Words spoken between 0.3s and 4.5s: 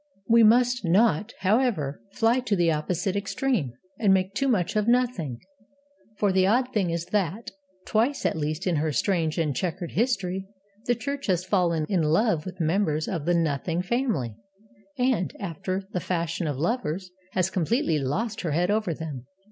must not, however, fly to the opposite extreme, and make too